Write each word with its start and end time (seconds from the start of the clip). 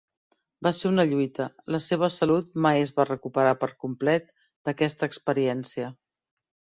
Va 0.67 0.69
ser 0.75 0.85
una 0.91 1.03
lluita; 1.09 1.45
la 1.75 1.79
seva 1.87 2.07
salut 2.15 2.57
mai 2.65 2.81
es 2.85 2.91
va 2.95 3.05
recuperar 3.09 3.51
per 3.65 3.69
complet 3.83 4.25
d'aquesta 4.69 5.11
experiència. 5.13 5.91